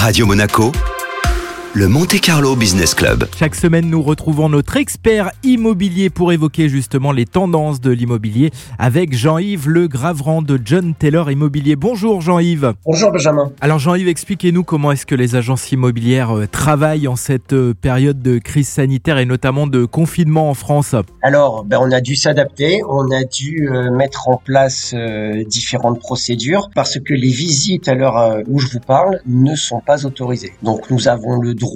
Radio 0.00 0.26
Monaco, 0.26 0.70
le 1.78 1.86
Monte 1.86 2.20
Carlo 2.20 2.56
Business 2.56 2.92
Club. 2.92 3.28
Chaque 3.38 3.54
semaine, 3.54 3.88
nous 3.88 4.02
retrouvons 4.02 4.48
notre 4.48 4.76
expert 4.76 5.30
immobilier 5.44 6.10
pour 6.10 6.32
évoquer 6.32 6.68
justement 6.68 7.12
les 7.12 7.24
tendances 7.24 7.80
de 7.80 7.92
l'immobilier 7.92 8.50
avec 8.80 9.16
Jean-Yves 9.16 9.68
Le 9.68 9.86
Graverand 9.86 10.42
de 10.42 10.58
John 10.64 10.92
Taylor 10.98 11.30
Immobilier. 11.30 11.76
Bonjour 11.76 12.20
Jean-Yves. 12.20 12.74
Bonjour 12.84 13.12
Benjamin. 13.12 13.52
Alors 13.60 13.78
Jean-Yves, 13.78 14.08
expliquez-nous 14.08 14.64
comment 14.64 14.90
est-ce 14.90 15.06
que 15.06 15.14
les 15.14 15.36
agences 15.36 15.70
immobilières 15.70 16.36
euh, 16.36 16.48
travaillent 16.48 17.06
en 17.06 17.14
cette 17.14 17.52
euh, 17.52 17.74
période 17.80 18.20
de 18.22 18.38
crise 18.38 18.66
sanitaire 18.66 19.18
et 19.18 19.24
notamment 19.24 19.68
de 19.68 19.84
confinement 19.84 20.50
en 20.50 20.54
France. 20.54 20.96
Alors, 21.22 21.64
ben, 21.64 21.78
on 21.80 21.92
a 21.92 22.00
dû 22.00 22.16
s'adapter, 22.16 22.80
on 22.88 23.08
a 23.12 23.22
dû 23.22 23.68
euh, 23.70 23.92
mettre 23.92 24.28
en 24.28 24.36
place 24.36 24.96
différentes 25.46 26.00
procédures 26.00 26.70
parce 26.74 26.98
que 26.98 27.14
les 27.14 27.30
visites 27.30 27.86
à 27.86 27.94
l'heure 27.94 28.42
où 28.48 28.58
je 28.58 28.66
vous 28.66 28.80
parle 28.80 29.20
ne 29.26 29.54
sont 29.54 29.78
pas 29.78 30.06
autorisées. 30.06 30.54
Donc 30.64 30.90
nous 30.90 31.06
avons 31.06 31.40
le 31.40 31.54
droit 31.54 31.67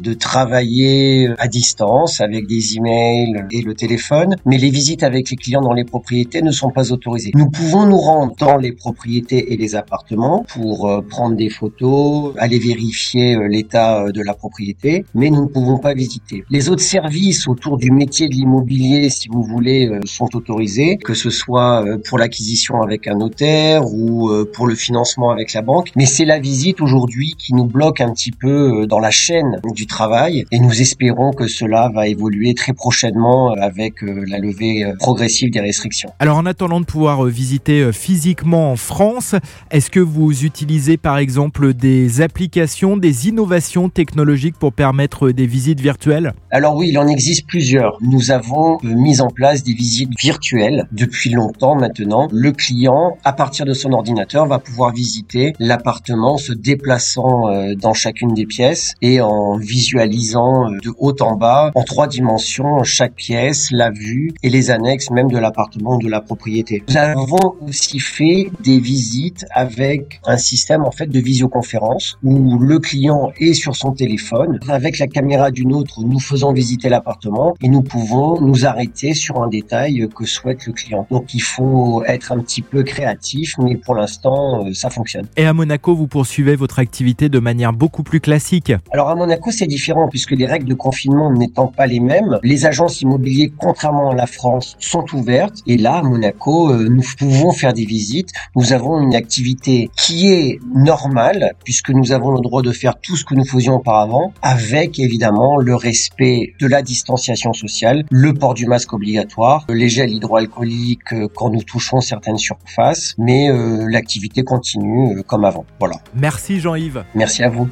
de 0.00 0.14
travailler 0.14 1.28
à 1.38 1.48
distance 1.48 2.20
avec 2.20 2.46
des 2.46 2.76
emails 2.76 3.44
et 3.50 3.62
le 3.62 3.74
téléphone, 3.74 4.36
mais 4.44 4.58
les 4.58 4.70
visites 4.70 5.02
avec 5.02 5.30
les 5.30 5.36
clients 5.36 5.62
dans 5.62 5.72
les 5.72 5.84
propriétés 5.84 6.42
ne 6.42 6.50
sont 6.50 6.70
pas 6.70 6.92
autorisées. 6.92 7.32
Nous 7.34 7.50
pouvons 7.50 7.86
nous 7.86 7.98
rendre 7.98 8.34
dans 8.38 8.56
les 8.56 8.72
propriétés 8.72 9.52
et 9.52 9.56
les 9.56 9.74
appartements 9.74 10.44
pour 10.48 10.88
euh, 10.88 11.00
prendre 11.00 11.36
des 11.36 11.48
photos, 11.48 12.34
aller 12.38 12.58
vérifier 12.58 13.34
euh, 13.34 13.48
l'état 13.48 14.04
euh, 14.04 14.12
de 14.12 14.22
la 14.22 14.34
propriété, 14.34 15.04
mais 15.14 15.30
nous 15.30 15.42
ne 15.42 15.48
pouvons 15.48 15.78
pas 15.78 15.94
visiter. 15.94 16.44
Les 16.50 16.68
autres 16.68 16.82
services 16.82 17.48
autour 17.48 17.78
du 17.78 17.90
métier 17.90 18.28
de 18.28 18.34
l'immobilier, 18.34 19.10
si 19.10 19.28
vous 19.28 19.42
voulez, 19.42 19.90
sont 20.04 20.34
autorisés, 20.34 20.96
que 20.98 21.14
ce 21.14 21.30
soit 21.30 21.84
pour 22.06 22.18
l'acquisition 22.18 22.82
avec 22.82 23.06
un 23.06 23.16
notaire 23.16 23.82
ou 23.86 24.30
pour 24.54 24.66
le 24.66 24.74
financement 24.74 25.30
avec 25.30 25.52
la 25.52 25.62
banque, 25.62 25.90
mais 25.96 26.06
c'est 26.06 26.24
la 26.24 26.38
visite 26.38 26.80
aujourd'hui 26.80 27.34
qui 27.38 27.54
nous 27.54 27.64
bloque 27.64 28.00
un 28.00 28.12
petit 28.12 28.32
peu 28.32 28.86
dans 28.86 28.98
la 28.98 29.10
chaîne 29.10 29.27
du 29.74 29.86
travail 29.86 30.44
et 30.50 30.58
nous 30.58 30.80
espérons 30.80 31.32
que 31.32 31.46
cela 31.46 31.90
va 31.94 32.08
évoluer 32.08 32.54
très 32.54 32.72
prochainement 32.72 33.52
euh, 33.52 33.60
avec 33.60 34.02
euh, 34.02 34.24
la 34.26 34.38
levée 34.38 34.84
euh, 34.84 34.94
progressive 34.98 35.50
des 35.50 35.60
restrictions. 35.60 36.10
Alors 36.18 36.36
en 36.36 36.46
attendant 36.46 36.80
de 36.80 36.86
pouvoir 36.86 37.24
visiter 37.24 37.92
physiquement 37.92 38.72
en 38.72 38.76
France, 38.76 39.34
est-ce 39.70 39.90
que 39.90 40.00
vous 40.00 40.44
utilisez 40.44 40.96
par 40.96 41.18
exemple 41.18 41.74
des 41.74 42.20
applications, 42.20 42.96
des 42.96 43.28
innovations 43.28 43.88
technologiques 43.88 44.56
pour 44.58 44.72
permettre 44.72 45.30
des 45.30 45.46
visites 45.46 45.80
virtuelles? 45.80 46.32
Alors 46.50 46.76
oui, 46.76 46.88
il 46.90 46.98
en 46.98 47.06
existe 47.06 47.46
plusieurs. 47.46 47.98
Nous 48.00 48.30
avons 48.30 48.78
mis 48.82 49.20
en 49.20 49.28
place 49.28 49.62
des 49.62 49.74
visites 49.74 50.10
virtuelles 50.18 50.86
depuis 50.92 51.30
longtemps 51.30 51.74
maintenant. 51.74 52.28
Le 52.32 52.52
client, 52.52 53.16
à 53.24 53.32
partir 53.32 53.66
de 53.66 53.72
son 53.72 53.92
ordinateur, 53.92 54.46
va 54.46 54.58
pouvoir 54.58 54.92
visiter 54.92 55.52
l'appartement 55.58 56.36
se 56.38 56.52
déplaçant 56.52 57.74
dans 57.76 57.94
chacune 57.94 58.34
des 58.34 58.46
pièces 58.46 58.94
et 59.02 59.17
en 59.20 59.56
visualisant 59.56 60.70
euh, 60.70 60.78
de 60.82 60.92
haut 60.98 61.14
en 61.20 61.36
bas, 61.36 61.70
en 61.74 61.82
trois 61.82 62.06
dimensions, 62.06 62.82
chaque 62.84 63.14
pièce, 63.14 63.70
la 63.70 63.90
vue 63.90 64.32
et 64.42 64.50
les 64.50 64.70
annexes 64.70 65.10
même 65.10 65.30
de 65.30 65.38
l'appartement 65.38 65.96
ou 65.96 66.02
de 66.02 66.08
la 66.08 66.20
propriété. 66.20 66.82
Nous 66.88 66.96
avons 66.96 67.54
aussi 67.66 68.00
fait 68.00 68.50
des 68.62 68.78
visites 68.78 69.44
avec 69.50 70.20
un 70.24 70.36
système 70.36 70.84
en 70.84 70.90
fait 70.90 71.06
de 71.06 71.20
visioconférence 71.20 72.18
où 72.22 72.58
le 72.58 72.78
client 72.78 73.32
est 73.38 73.54
sur 73.54 73.76
son 73.76 73.92
téléphone 73.92 74.60
avec 74.68 74.98
la 74.98 75.06
caméra 75.06 75.50
d'une 75.50 75.72
autre 75.72 76.02
nous 76.04 76.20
faisons 76.20 76.52
visiter 76.52 76.88
l'appartement 76.88 77.54
et 77.62 77.68
nous 77.68 77.82
pouvons 77.82 78.40
nous 78.40 78.66
arrêter 78.66 79.14
sur 79.14 79.42
un 79.42 79.48
détail 79.48 80.08
que 80.14 80.24
souhaite 80.24 80.66
le 80.66 80.72
client. 80.72 81.06
Donc 81.10 81.34
il 81.34 81.42
faut 81.42 82.02
être 82.04 82.32
un 82.32 82.38
petit 82.40 82.62
peu 82.62 82.82
créatif 82.82 83.54
mais 83.58 83.76
pour 83.76 83.94
l'instant 83.94 84.66
euh, 84.66 84.72
ça 84.74 84.90
fonctionne. 84.90 85.26
Et 85.36 85.46
à 85.46 85.52
Monaco, 85.52 85.94
vous 85.94 86.06
poursuivez 86.06 86.56
votre 86.56 86.78
activité 86.78 87.28
de 87.28 87.38
manière 87.38 87.72
beaucoup 87.72 88.02
plus 88.02 88.20
classique. 88.20 88.72
Alors 88.92 89.07
à 89.10 89.14
Monaco 89.14 89.50
c'est 89.50 89.66
différent 89.66 90.08
puisque 90.08 90.32
les 90.32 90.46
règles 90.46 90.66
de 90.66 90.74
confinement 90.74 91.32
n'étant 91.32 91.68
pas 91.68 91.86
les 91.86 92.00
mêmes, 92.00 92.38
les 92.42 92.66
agences 92.66 93.00
immobilières 93.00 93.50
contrairement 93.58 94.10
à 94.10 94.14
la 94.14 94.26
France 94.26 94.76
sont 94.78 95.04
ouvertes 95.14 95.62
et 95.66 95.76
là 95.76 95.96
à 95.96 96.02
Monaco 96.02 96.70
euh, 96.70 96.88
nous 96.88 97.02
pouvons 97.18 97.52
faire 97.52 97.72
des 97.72 97.84
visites. 97.84 98.30
Nous 98.56 98.72
avons 98.72 99.00
une 99.00 99.14
activité 99.14 99.90
qui 99.96 100.28
est 100.32 100.58
normale 100.74 101.52
puisque 101.64 101.90
nous 101.90 102.12
avons 102.12 102.32
le 102.32 102.40
droit 102.40 102.62
de 102.62 102.72
faire 102.72 102.98
tout 103.00 103.16
ce 103.16 103.24
que 103.24 103.34
nous 103.34 103.44
faisions 103.44 103.76
auparavant 103.76 104.32
avec 104.42 104.98
évidemment 104.98 105.56
le 105.56 105.74
respect 105.74 106.54
de 106.60 106.66
la 106.66 106.82
distanciation 106.82 107.52
sociale, 107.52 108.04
le 108.10 108.34
port 108.34 108.54
du 108.54 108.66
masque 108.66 108.92
obligatoire, 108.92 109.64
les 109.68 109.88
gels 109.88 110.10
hydroalcooliques 110.10 111.12
euh, 111.12 111.28
quand 111.34 111.50
nous 111.50 111.62
touchons 111.62 112.00
certaines 112.00 112.38
surfaces, 112.38 113.14
mais 113.18 113.50
euh, 113.50 113.86
l'activité 113.88 114.42
continue 114.42 115.22
comme 115.22 115.44
avant. 115.44 115.64
Voilà. 115.78 115.96
Merci 116.14 116.60
Jean-Yves. 116.60 117.04
Merci 117.14 117.42
à 117.42 117.48
vous. 117.48 117.68